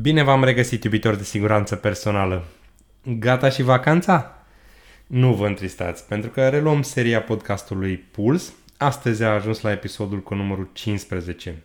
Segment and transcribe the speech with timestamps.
[0.00, 2.44] Bine v-am regăsit, iubitori de siguranță personală.
[3.18, 4.44] Gata și vacanța?
[5.06, 8.52] Nu vă întristați, pentru că reluăm seria podcastului Puls.
[8.76, 11.62] Astăzi a ajuns la episodul cu numărul 15.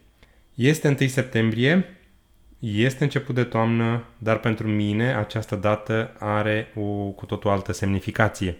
[0.55, 1.97] Este 1 septembrie,
[2.59, 8.57] este început de toamnă, dar pentru mine această dată are o cu totul altă semnificație.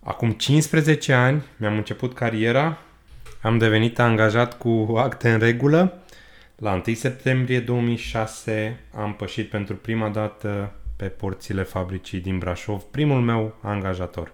[0.00, 2.78] Acum 15 ani mi-am început cariera,
[3.42, 6.00] am devenit angajat cu acte în regulă
[6.56, 13.20] la 1 septembrie 2006 am pășit pentru prima dată pe porțile fabricii din Brașov, primul
[13.20, 14.32] meu angajator.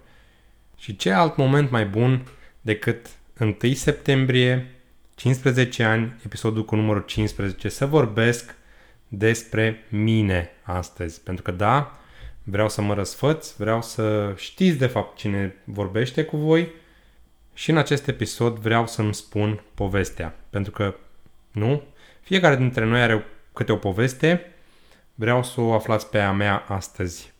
[0.77, 2.27] Și ce alt moment mai bun
[2.61, 3.07] decât
[3.41, 4.71] 1 septembrie,
[5.15, 8.55] 15 ani, episodul cu numărul 15, să vorbesc
[9.09, 11.21] despre mine astăzi.
[11.21, 11.99] Pentru că da,
[12.43, 16.69] vreau să mă răsfăț, vreau să știți de fapt cine vorbește cu voi
[17.55, 20.37] și în acest episod vreau să-mi spun povestea.
[20.51, 20.95] Pentru că,
[21.51, 21.83] nu,
[22.23, 24.53] fiecare dintre noi are câte o poveste,
[25.15, 27.33] vreau să o aflați pe a mea astăzi.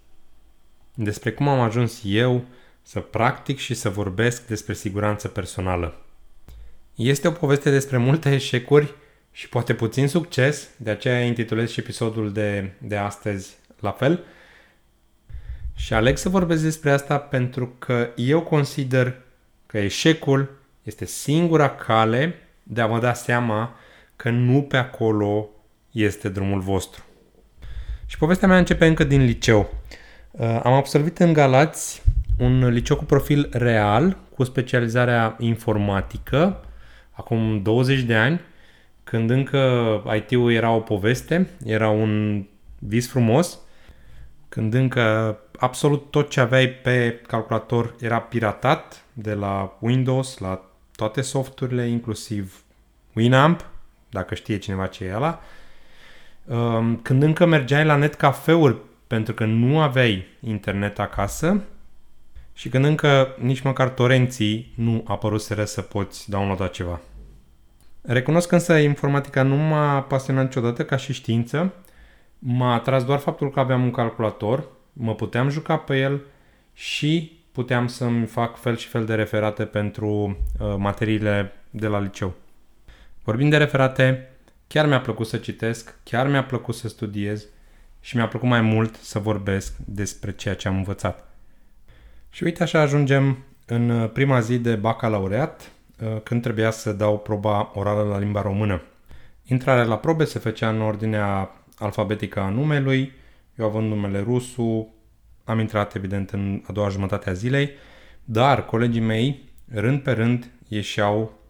[0.95, 2.45] Despre cum am ajuns eu
[2.83, 6.01] să practic și să vorbesc despre siguranță personală.
[6.95, 8.95] Este o poveste despre multe eșecuri
[9.33, 14.25] și poate puțin succes, de aceea intitulez și episodul de, de astăzi la fel.
[15.75, 19.15] Și aleg să vorbesc despre asta pentru că eu consider
[19.67, 20.51] că eșecul
[20.83, 23.77] este singura cale de a vă da seama
[24.23, 25.49] că nu pe acolo
[25.91, 27.05] este drumul vostru.
[28.07, 29.75] Și povestea mea începe încă din liceu.
[30.31, 32.03] Uh, am absolvit în Galați
[32.39, 36.65] un liceu cu profil real, cu specializarea informatică,
[37.11, 38.41] acum 20 de ani,
[39.05, 39.61] când încă
[40.17, 42.45] IT-ul era o poveste, era un
[42.79, 43.59] vis frumos,
[44.49, 51.21] când încă absolut tot ce aveai pe calculator era piratat, de la Windows la toate
[51.21, 52.63] softurile, inclusiv
[53.15, 53.71] Winamp,
[54.13, 55.41] dacă știe cineva ce e ăla,
[56.45, 61.63] um, când încă mergeai la net cafeuri pentru că nu aveai internet acasă
[62.55, 67.01] și când încă nici măcar torenții nu apăruseră să poți downloada ceva.
[68.03, 71.73] Recunosc însă informatica nu m-a pasionat niciodată ca și știință,
[72.39, 76.21] m-a atras doar faptul că aveam un calculator, mă puteam juca pe el
[76.73, 80.09] și puteam să-mi fac fel și fel de referate pentru
[80.61, 82.35] uh, materiile de la liceu.
[83.25, 84.31] Vorbind de referate,
[84.67, 87.47] chiar mi-a plăcut să citesc, chiar mi-a plăcut să studiez
[88.01, 91.29] și mi-a plăcut mai mult să vorbesc despre ceea ce am învățat.
[92.31, 97.71] Și uite așa ajungem în prima zi de bacalaureat, uh, când trebuia să dau proba
[97.75, 98.83] orală la limba română.
[99.45, 103.13] Intrarea la probe se făcea în ordinea alfabetică a numelui,
[103.59, 104.95] eu având numele Rusu,
[105.45, 107.71] am intrat evident în a doua jumătate a zilei,
[108.25, 111.41] dar colegii mei, rând pe rând, ieșeau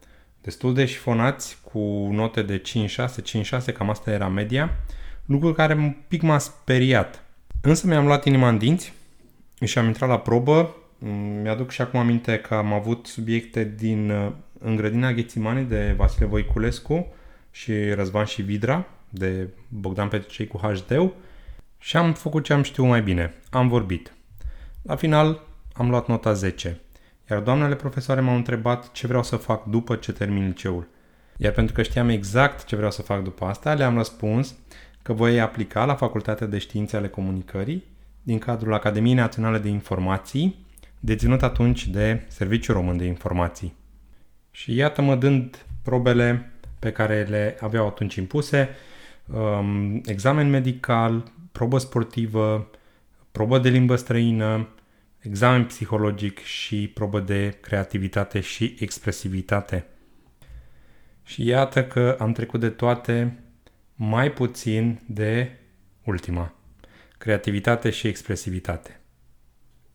[0.43, 4.71] destul de șifonați, cu note de 5-6, 5-6, cam asta era media,
[5.25, 7.25] lucru care un pic m-a speriat.
[7.61, 8.93] Însă mi-am luat inima în dinți
[9.65, 10.77] și am intrat la probă.
[11.43, 16.27] Mi-aduc și acum aminte că am avut subiecte din uh, în grădina Ghețimani de Vasile
[16.27, 17.07] Voiculescu
[17.51, 21.13] și Răzvan și Vidra de Bogdan Petricei cu hd
[21.79, 23.35] și am făcut ce am știut mai bine.
[23.51, 24.13] Am vorbit.
[24.83, 25.41] La final
[25.73, 26.81] am luat nota 10.
[27.31, 30.88] Iar doamnele profesoare m-au întrebat ce vreau să fac după ce termin liceul.
[31.37, 34.55] Iar pentru că știam exact ce vreau să fac după asta, le-am răspuns
[35.03, 37.84] că voi aplica la Facultatea de Științe ale Comunicării
[38.22, 40.66] din cadrul Academiei Naționale de Informații,
[41.00, 43.75] deținut atunci de Serviciul Român de Informații.
[44.50, 48.69] Și iată-mă dând probele pe care le aveau atunci impuse,
[49.27, 52.71] um, examen medical, probă sportivă,
[53.32, 54.69] probă de limbă străină,
[55.22, 59.87] examen psihologic și probă de creativitate și expresivitate.
[61.25, 63.43] Și iată că am trecut de toate
[63.94, 65.50] mai puțin de
[66.05, 66.55] ultima.
[67.19, 69.00] Creativitate și expresivitate.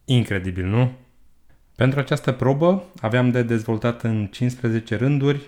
[0.06, 0.92] Incredibil, nu?
[1.76, 5.42] Pentru această probă aveam de dezvoltat în 15 rânduri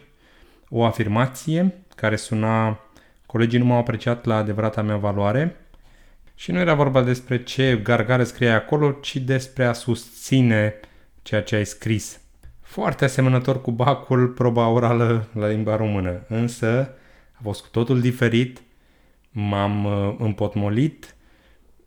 [0.70, 2.80] o afirmație care suna
[3.26, 5.69] colegii nu m-au apreciat la adevărata mea valoare
[6.40, 10.74] și nu era vorba despre ce gargare scrie acolo, ci despre a susține
[11.22, 12.20] ceea ce ai scris.
[12.62, 16.94] Foarte asemănător cu bacul proba orală la limba română, însă
[17.34, 18.62] a fost cu totul diferit,
[19.32, 21.16] m-am uh, împotmolit,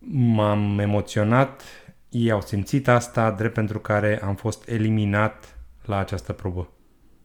[0.09, 1.63] m-am emoționat,
[2.09, 6.69] ei au simțit asta, drept pentru care am fost eliminat la această probă.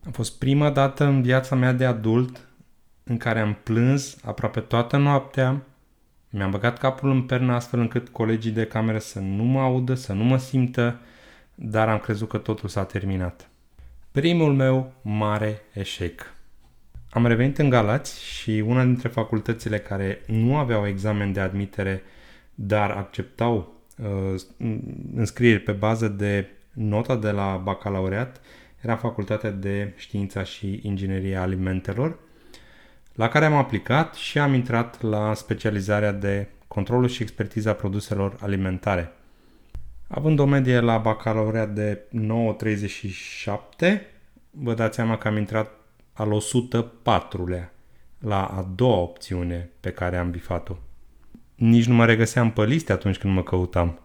[0.06, 2.48] A fost prima dată în viața mea de adult
[3.04, 5.62] în care am plâns aproape toată noaptea,
[6.30, 10.12] mi-am băgat capul în pernă astfel încât colegii de cameră să nu mă audă, să
[10.12, 11.00] nu mă simtă,
[11.54, 13.50] dar am crezut că totul s-a terminat.
[14.12, 16.32] Primul meu mare eșec.
[17.10, 22.02] Am revenit în Galați și una dintre facultățile care nu aveau examen de admitere,
[22.54, 24.40] dar acceptau uh,
[25.14, 28.40] înscrieri pe bază de nota de la bacalaureat,
[28.80, 32.18] era Facultatea de Știința și Inginerie Alimentelor,
[33.18, 39.12] la care am aplicat și am intrat la specializarea de controlul și expertiza produselor alimentare.
[40.08, 44.00] Având o medie la bacalaureat de 9,37,
[44.50, 45.70] vă dați seama că am intrat
[46.12, 47.70] al 104-lea
[48.18, 50.76] la a doua opțiune pe care am bifat-o.
[51.54, 54.00] Nici nu mă regăseam pe liste atunci când mă căutam.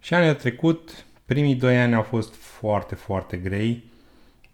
[0.00, 3.84] Și anul trecut, primii doi ani au fost foarte, foarte grei,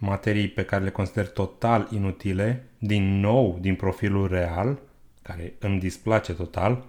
[0.01, 4.79] materii pe care le consider total inutile, din nou din profilul real,
[5.23, 6.85] care îmi displace total,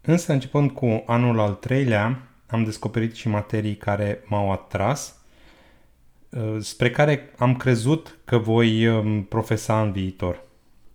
[0.00, 5.16] însă începând cu anul al treilea, am descoperit și materii care m-au atras,
[6.28, 10.42] uh, spre care am crezut că voi um, profesa în viitor.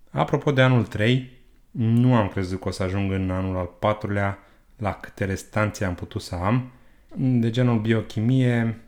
[0.10, 1.30] Apropo de anul 3,
[1.72, 4.40] nu am crezut că o să ajung în anul al patrulea
[4.78, 6.72] la câte restanțe am putut să am,
[7.16, 8.82] de genul biochimie,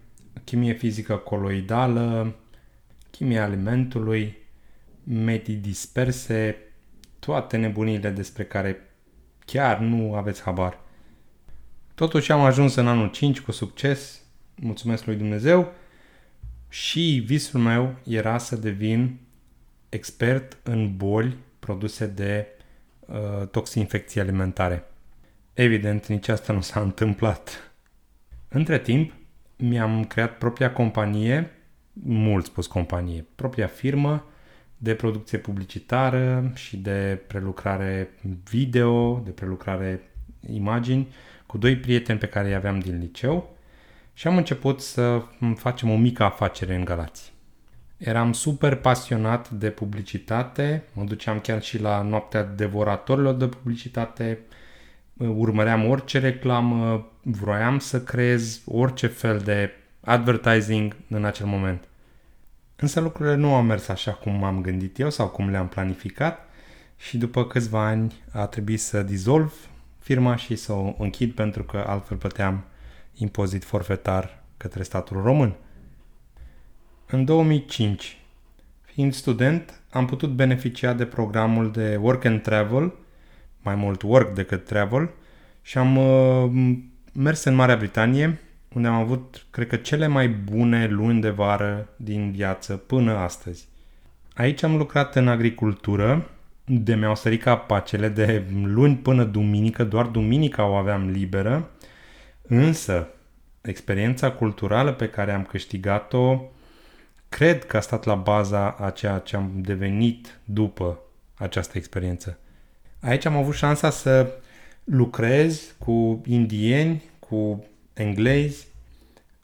[0.44, 2.36] chimie fizică coloidală,
[3.12, 4.38] chimie alimentului,
[5.04, 6.58] medii disperse,
[7.20, 8.96] toate nebunile despre care
[9.46, 10.80] chiar nu aveți habar.
[11.96, 14.22] Totuși am ajuns în anul 5 cu succes,
[14.56, 15.74] mulțumesc lui Dumnezeu,
[16.70, 19.20] și visul meu era să devin
[19.90, 22.48] expert în boli produse de
[23.00, 24.84] uh, toxinfecții alimentare.
[25.54, 27.74] Evident, nici asta nu s-a întâmplat.
[28.48, 29.14] Între timp,
[29.58, 31.52] mi-am creat propria companie,
[31.94, 34.26] mult spus companie, propria firmă
[34.78, 38.10] de producție publicitară și de prelucrare
[38.50, 40.02] video, de prelucrare
[40.50, 41.08] imagini,
[41.46, 43.58] cu doi prieteni pe care îi aveam din liceu
[44.14, 45.24] și am început să
[45.56, 47.34] facem o mică afacere în Galați.
[47.98, 54.40] Eram super pasionat de publicitate, mă duceam chiar și la noaptea devoratorilor de publicitate,
[55.28, 59.72] urmăream orice reclamă, vroiam să creez orice fel de
[60.02, 61.88] advertising în acel moment.
[62.76, 66.48] Însă lucrurile nu au mers așa cum am gândit eu sau cum le-am planificat
[66.98, 69.54] și după câțiva ani a trebuit să dizolv
[70.00, 72.64] firma și să o închid pentru că altfel plăteam
[73.14, 75.56] impozit forfetar către statul român.
[77.06, 78.18] În 2005,
[78.82, 82.94] fiind student, am putut beneficia de programul de Work and Travel,
[83.64, 85.10] mai mult work decât travel,
[85.62, 86.76] și am uh,
[87.14, 88.40] mers în Marea Britanie,
[88.74, 93.68] unde am avut, cred că, cele mai bune luni de vară din viață până astăzi.
[94.34, 96.30] Aici am lucrat în agricultură,
[96.66, 101.70] de mi-au sărit capacele de luni până duminică, doar duminica o aveam liberă,
[102.42, 103.08] însă
[103.62, 106.42] experiența culturală pe care am câștigat-o
[107.30, 111.00] cred că a stat la baza a ceea ce am devenit după
[111.34, 112.40] această experiență.
[113.04, 114.32] Aici am avut șansa să
[114.84, 118.68] lucrez cu indieni, cu englezi,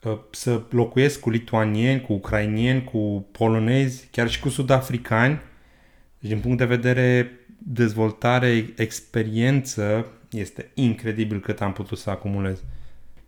[0.02, 5.40] uh, să locuiesc cu lituanieni, cu ucrainieni, cu polonezi, chiar și cu sudafricani.
[6.18, 12.62] Deci, din punct de vedere dezvoltare, experiență, este incredibil cât am putut să acumulez.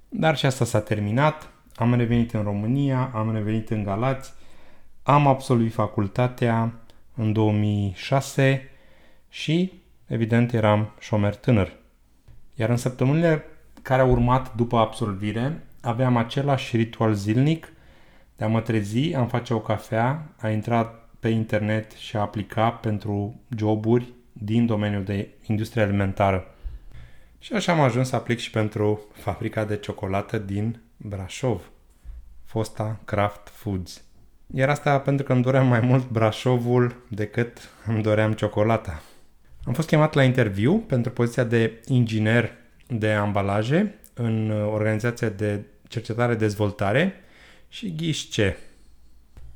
[0.09, 1.51] Dar și asta s-a terminat.
[1.75, 4.33] Am revenit în România, am revenit în Galați,
[5.03, 6.73] am absolvit facultatea
[7.15, 8.69] în 2006
[9.29, 9.82] și,
[10.13, 11.73] evident, eram șomer tânăr.
[12.55, 13.45] Iar în săptămânile
[13.83, 17.73] care au urmat după absolvire, aveam același ritual zilnic
[18.37, 22.71] de a mă trezi, am face o cafea, a intrat pe internet și a aplica
[22.71, 26.55] pentru joburi din domeniul de industrie alimentară.
[27.39, 31.71] Și așa am ajuns să aplic și pentru fabrica de ciocolată din Brașov,
[32.45, 34.03] fosta Kraft Foods.
[34.55, 39.03] Iar asta pentru că îmi doream mai mult Brașovul decât îmi doream ciocolata.
[39.65, 42.53] Am fost chemat la interviu pentru poziția de inginer
[42.87, 47.15] de ambalaje în organizația de cercetare-dezvoltare
[47.69, 48.57] și ghiși ce?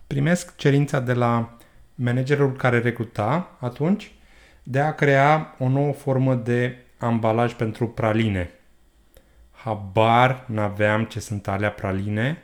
[0.06, 1.56] Primesc cerința de la
[1.94, 4.12] managerul care recruta atunci
[4.62, 8.50] de a crea o nouă formă de ambalaj pentru praline.
[9.50, 12.42] Habar n-aveam ce sunt alea praline.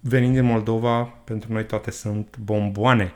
[0.00, 3.12] Venind din Moldova, pentru noi toate sunt bomboane.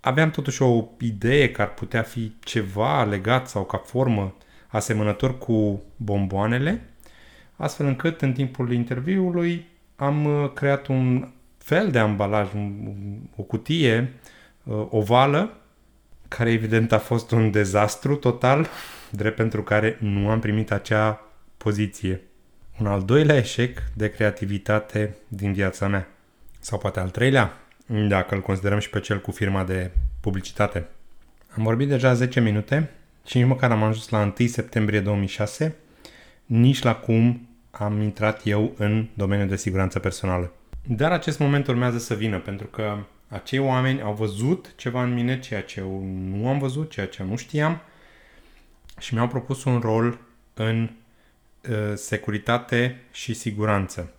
[0.00, 4.34] Aveam totuși o idee că ar putea fi ceva legat sau ca formă
[4.68, 6.88] asemănător cu bomboanele,
[7.56, 11.28] astfel încât în timpul interviului am uh, creat un
[11.58, 12.48] fel de ambalaj,
[13.36, 14.12] o cutie
[14.62, 15.52] uh, ovală,
[16.28, 18.66] care evident a fost un dezastru total,
[19.10, 21.20] drept pentru care nu am primit acea
[21.56, 22.20] poziție.
[22.80, 26.08] Un al doilea eșec de creativitate din viața mea.
[26.58, 27.52] Sau poate al treilea,
[27.88, 29.90] dacă îl considerăm și pe cel cu firma de
[30.20, 30.86] publicitate.
[31.56, 32.90] Am vorbit deja 10 minute
[33.26, 35.76] și nici măcar am ajuns la 1 septembrie 2006,
[36.46, 40.52] nici la cum am intrat eu în domeniul de siguranță personală.
[40.82, 42.96] Dar acest moment urmează să vină, pentru că
[43.28, 47.22] acei oameni au văzut ceva în mine, ceea ce eu nu am văzut, ceea ce
[47.22, 47.80] eu nu știam
[48.98, 50.18] și mi-au propus un rol
[50.54, 50.90] în
[51.68, 54.12] uh, securitate și siguranță.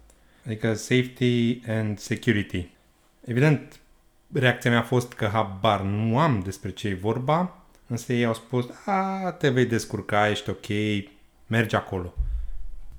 [0.45, 2.67] Adică safety and security.
[3.21, 3.79] Evident,
[4.33, 8.33] reacția mea a fost că habar nu am despre ce e vorba, însă ei au
[8.33, 10.65] spus, a, te vei descurca, ești ok,
[11.47, 12.13] mergi acolo.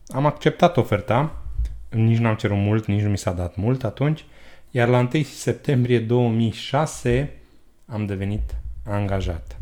[0.07, 1.43] Am acceptat oferta,
[1.91, 4.25] nici n-am cerut mult, nici nu mi s-a dat mult atunci,
[4.71, 7.37] iar la 1 septembrie 2006
[7.87, 9.61] am devenit angajat.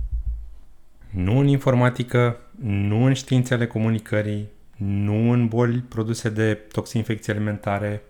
[1.11, 8.03] Nu în informatică, nu în științele comunicării, nu în boli produse de toxinfecții alimentare,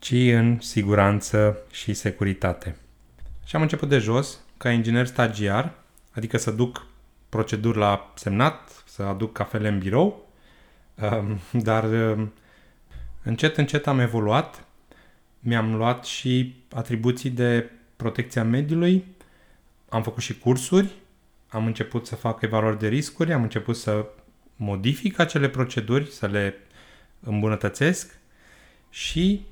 [0.00, 2.76] ci în siguranță și securitate.
[3.44, 5.74] Și am început de jos, ca inginer stagiar,
[6.10, 6.86] adică să duc
[7.28, 10.28] proceduri la semnat, să aduc cafele în birou,
[10.94, 11.38] um,
[11.68, 12.32] dar um,
[13.22, 14.64] încet, încet am evoluat,
[15.40, 19.04] mi-am luat și atribuții de protecția mediului,
[19.88, 20.90] am făcut și cursuri,
[21.48, 24.06] am început să fac evaluări de riscuri, am început să
[24.56, 26.54] modific acele proceduri, să le
[27.20, 28.18] îmbunătățesc
[28.90, 29.44] și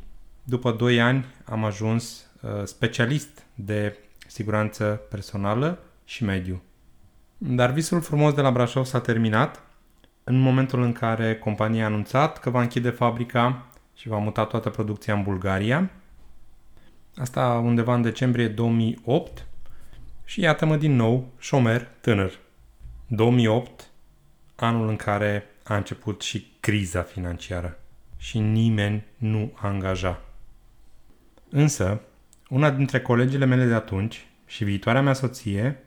[0.48, 6.62] după 2 ani am ajuns uh, specialist de siguranță personală și mediu.
[7.38, 9.62] Dar visul frumos de la Brașov s-a terminat
[10.24, 14.70] în momentul în care compania a anunțat că va închide fabrica și va muta toată
[14.70, 15.90] producția în Bulgaria.
[17.16, 19.46] Asta undeva în decembrie 2008
[20.24, 22.38] și iată-mă din nou șomer tânăr.
[23.06, 23.90] 2008,
[24.56, 27.78] anul în care a început și criza financiară
[28.16, 30.22] și nimeni nu angaja.
[31.50, 32.00] Însă,
[32.48, 35.82] una dintre colegile mele de atunci și viitoarea mea soție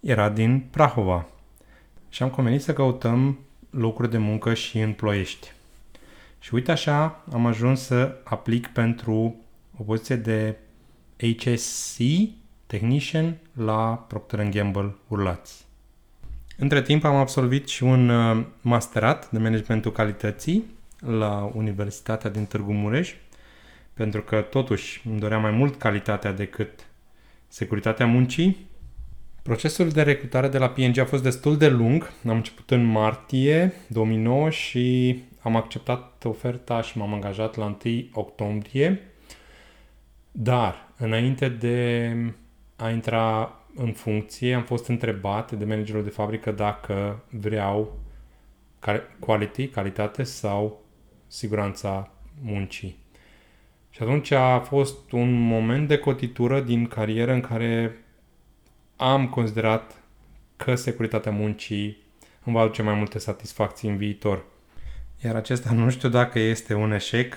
[0.00, 1.26] era din Prahova
[2.08, 3.38] și am convenit să căutăm
[3.70, 5.52] locuri de muncă și în Ploiești.
[6.38, 9.36] Și uite așa am ajuns să aplic pentru
[9.78, 10.56] o poziție de
[11.16, 11.98] HSC
[12.66, 15.66] Technician la Procter Gamble Urlați.
[16.56, 20.64] Între timp am absolvit și un uh, masterat de managementul calității
[20.98, 23.14] la Universitatea din Târgu Mureș,
[23.98, 26.86] pentru că totuși îmi dorea mai mult calitatea decât
[27.48, 28.66] securitatea muncii.
[29.42, 32.10] Procesul de recrutare de la PNG a fost destul de lung.
[32.28, 39.00] Am început în martie 2009 și am acceptat oferta și m-am angajat la 1 octombrie.
[40.32, 42.16] Dar, înainte de
[42.76, 47.98] a intra în funcție, am fost întrebat de managerul de fabrică dacă vreau
[49.18, 50.84] quality, calitate sau
[51.26, 53.06] siguranța muncii.
[53.90, 58.04] Și atunci a fost un moment de cotitură din carieră în care
[58.96, 60.02] am considerat
[60.56, 61.96] că securitatea muncii
[62.44, 64.44] îmi va aduce mai multe satisfacții în viitor.
[65.24, 67.34] Iar acesta nu știu dacă este un eșec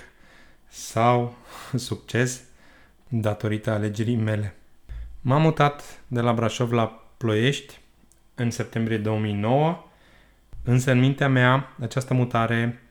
[0.68, 1.36] sau
[1.76, 2.44] succes
[3.08, 4.56] datorită alegerii mele.
[5.22, 7.80] M-am mutat de la Brașov la Ploiești
[8.36, 9.86] în septembrie 2009,
[10.64, 12.82] însă în mintea mea această mutare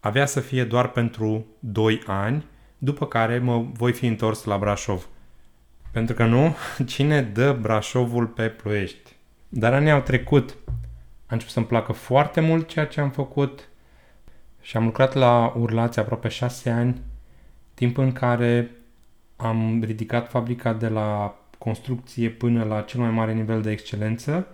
[0.00, 2.46] avea să fie doar pentru 2 ani,
[2.84, 5.08] după care mă voi fi întors la Brașov.
[5.90, 6.56] Pentru că nu,
[6.92, 9.12] cine dă Brașovul pe Ploiești?
[9.48, 10.56] Dar anii au trecut.
[11.26, 13.68] A început să-mi placă foarte mult ceea ce am făcut
[14.60, 17.00] și am lucrat la Urlați aproape 6 ani,
[17.74, 18.70] timp în care
[19.36, 24.46] am ridicat fabrica de la construcție până la cel mai mare nivel de excelență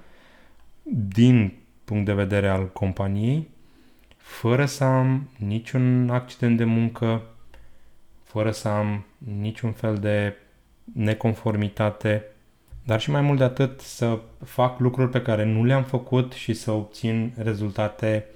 [0.92, 1.52] din
[1.84, 3.48] punct de vedere al companiei,
[4.16, 7.22] fără să am niciun accident de muncă,
[8.30, 10.34] fără să am niciun fel de
[10.94, 12.24] neconformitate,
[12.84, 16.52] dar și mai mult de atât să fac lucruri pe care nu le-am făcut și
[16.52, 18.26] să obțin rezultate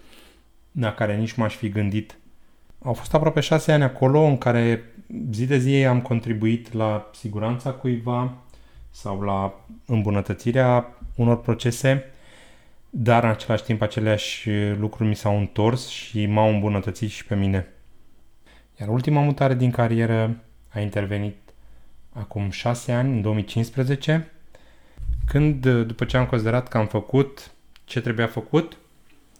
[0.72, 2.16] la care nici m-aș fi gândit.
[2.82, 4.82] Au fost aproape șase ani acolo în care
[5.30, 8.32] zi de zi am contribuit la siguranța cuiva
[8.90, 9.54] sau la
[9.86, 12.04] îmbunătățirea unor procese,
[12.90, 17.73] dar în același timp aceleași lucruri mi s-au întors și m-au îmbunătățit și pe mine.
[18.80, 20.36] Iar ultima mutare din carieră
[20.68, 21.36] a intervenit
[22.12, 24.30] acum șase ani, în 2015,
[25.26, 27.50] când, după ce am considerat că am făcut
[27.84, 28.76] ce trebuia făcut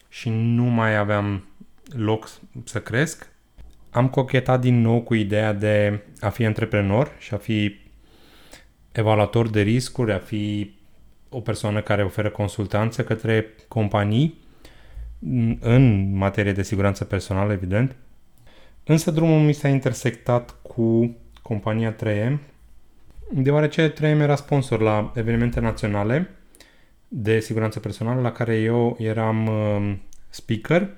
[0.09, 1.45] și nu mai aveam
[1.89, 2.31] loc
[2.65, 3.29] să cresc,
[3.91, 7.81] am cochetat din nou cu ideea de a fi antreprenor și a fi
[8.93, 10.75] evaluator de riscuri, a fi
[11.29, 14.43] o persoană care oferă consultanță către companii
[15.61, 17.97] în materie de siguranță personală, evident.
[18.85, 22.39] Însă drumul mi s-a intersectat cu compania 3M,
[23.31, 26.31] deoarece 3M era sponsor la evenimente naționale
[27.09, 29.97] de siguranță personală la care eu eram uh,
[30.29, 30.89] speaker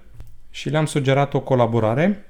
[0.51, 2.27] și le-am sugerat o colaborare,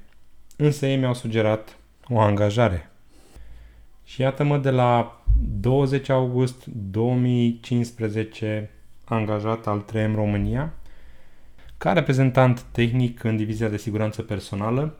[0.56, 1.76] însă ei mi-au sugerat
[2.08, 2.90] o angajare.
[4.04, 5.20] Și iată-mă de la
[5.60, 8.70] 20 august 2015
[9.04, 10.72] angajat al 3M România
[11.76, 14.96] ca reprezentant tehnic în divizia de siguranță personală.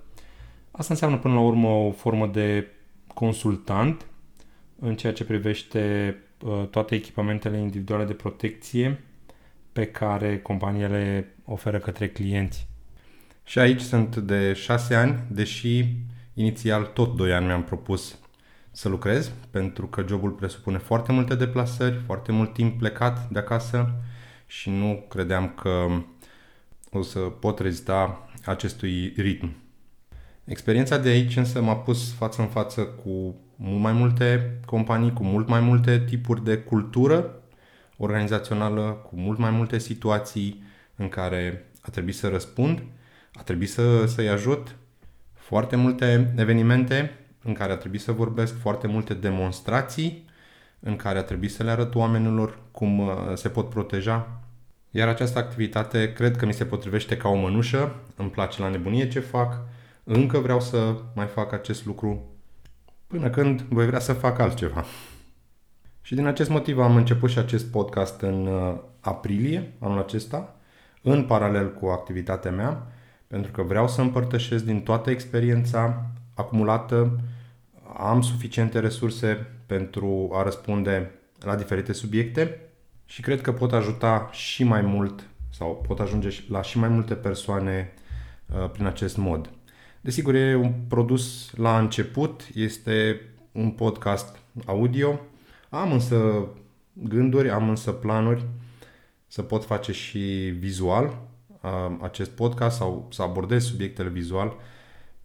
[0.76, 2.66] Asta înseamnă până la urmă o formă de
[3.14, 4.06] consultant
[4.78, 9.04] în ceea ce privește uh, toate echipamentele individuale de protecție
[9.73, 12.68] pe care companiile oferă către clienți.
[13.45, 15.85] Și aici sunt de 6 ani, deși
[16.35, 18.18] inițial tot 2 ani mi-am propus
[18.71, 23.95] să lucrez, pentru că jobul presupune foarte multe deplasări, foarte mult timp plecat de acasă
[24.47, 25.87] și nu credeam că
[26.90, 29.64] o să pot rezista acestui ritm.
[30.47, 35.25] Experiența de aici însă m-a pus față în față cu mult mai multe companii, cu
[35.25, 37.43] mult mai multe tipuri de cultură
[37.97, 40.62] organizațională, cu mult mai multe situații
[40.97, 42.83] în care a trebuit să răspund,
[43.35, 44.76] a trebuit să, să-i ajut,
[45.35, 50.25] foarte multe evenimente în care a trebuit să vorbesc, foarte multe demonstrații
[50.81, 54.41] în care a trebuit să le arăt oamenilor cum uh, se pot proteja.
[54.91, 59.09] Iar această activitate cred că mi se potrivește ca o mănușă, îmi place la nebunie
[59.09, 59.59] ce fac,
[60.09, 62.25] încă vreau să mai fac acest lucru
[63.07, 64.85] până când voi vrea să fac altceva.
[66.01, 70.57] Și din acest motiv am început și acest podcast în uh, aprilie anul acesta,
[71.03, 72.87] în paralel cu activitatea mea,
[73.27, 77.21] pentru că vreau să împărtășesc din toată experiența acumulată,
[77.97, 81.11] am suficiente resurse pentru a răspunde
[81.41, 82.61] la diferite subiecte
[83.05, 87.15] și cred că pot ajuta și mai mult sau pot ajunge la și mai multe
[87.15, 87.93] persoane
[88.47, 89.51] uh, prin acest mod.
[90.07, 93.21] Desigur, e un produs la început, este
[93.53, 94.37] un podcast
[94.67, 95.21] audio.
[95.69, 96.49] Am însă
[96.93, 98.45] gânduri, am însă planuri
[99.27, 100.19] să pot face și
[100.59, 101.19] vizual
[102.01, 104.57] acest podcast sau să abordez subiectele vizual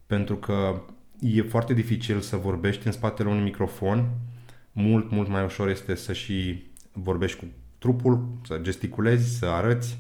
[0.06, 0.82] pentru că
[1.20, 4.10] e foarte dificil să vorbești în spatele unui microfon.
[4.72, 7.46] Mult, mult mai ușor este să și vorbești cu
[7.78, 9.98] trupul, să gesticulezi, să arăți,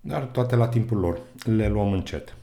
[0.00, 1.20] dar toate la timpul lor.
[1.44, 2.36] Le luăm încet.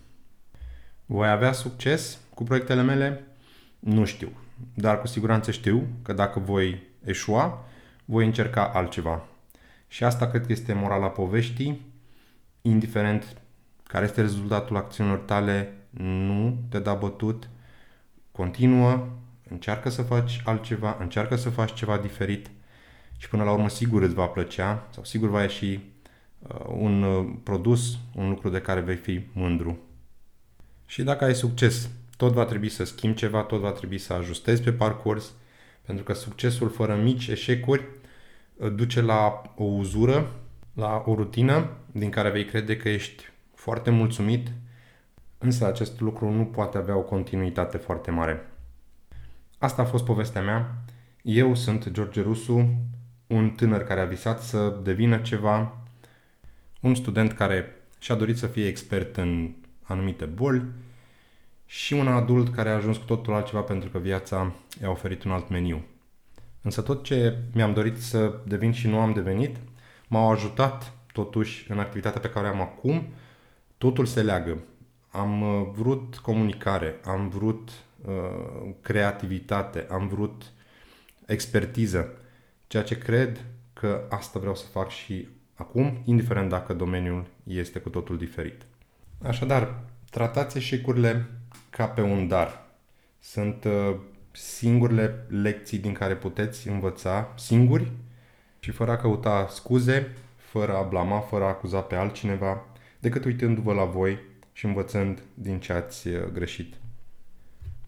[1.05, 3.27] Voi avea succes cu proiectele mele?
[3.79, 4.31] Nu știu.
[4.73, 7.65] Dar cu siguranță știu că dacă voi eșua,
[8.05, 9.25] voi încerca altceva.
[9.87, 11.81] Și asta cred că este morala poveștii.
[12.61, 13.37] Indiferent
[13.83, 17.49] care este rezultatul acțiunilor tale, nu te da bătut,
[18.31, 19.07] continuă,
[19.49, 22.49] încearcă să faci altceva, încearcă să faci ceva diferit
[23.17, 25.79] și până la urmă sigur îți va plăcea sau sigur va ieși
[26.39, 29.77] uh, un uh, produs, un lucru de care vei fi mândru.
[30.85, 34.61] Și dacă ai succes, tot va trebui să schimbi ceva, tot va trebui să ajustezi
[34.61, 35.33] pe parcurs,
[35.81, 37.83] pentru că succesul fără mici eșecuri
[38.55, 40.31] uh, duce la o uzură,
[40.73, 44.51] la o rutină din care vei crede că ești foarte mulțumit,
[45.37, 48.49] însă acest lucru nu poate avea o continuitate foarte mare.
[49.57, 50.75] Asta a fost povestea mea.
[51.21, 52.75] Eu sunt George Rusu,
[53.27, 55.77] un tânăr care a visat să devină ceva,
[56.81, 59.53] un student care și-a dorit să fie expert în
[59.85, 60.63] anumite boli
[61.65, 65.31] și un adult care a ajuns cu totul altceva pentru că viața i-a oferit un
[65.31, 65.83] alt meniu.
[66.61, 69.55] Însă tot ce mi-am dorit să devin și nu am devenit,
[70.07, 73.07] m-au ajutat totuși în activitatea pe care am acum,
[73.77, 74.57] totul se leagă.
[75.09, 77.69] Am uh, vrut comunicare, am vrut
[78.05, 80.43] uh, creativitate, am vrut
[81.25, 82.17] expertiză,
[82.67, 87.89] ceea ce cred că asta vreau să fac și acum, indiferent dacă domeniul este cu
[87.89, 88.65] totul diferit.
[89.23, 91.25] Așadar, tratați eșecurile
[91.69, 92.65] ca pe un dar.
[93.19, 93.95] Sunt uh,
[94.31, 97.91] singurele lecții din care puteți învăța singuri
[98.59, 102.65] și fără a căuta scuze, fără a blama, fără a acuza pe altcineva,
[102.99, 104.19] decât uitându-vă la voi
[104.51, 106.73] și învățând din ce ați uh, greșit.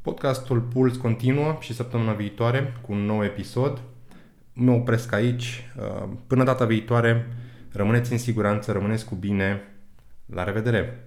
[0.02, 3.82] Podcastul Puls continuă și săptămâna viitoare cu un nou episod.
[4.54, 5.72] Mă opresc aici.
[5.78, 7.28] Uh, până data viitoare,
[7.72, 9.62] rămâneți în siguranță, rămâneți cu bine.
[10.26, 11.07] La revedere!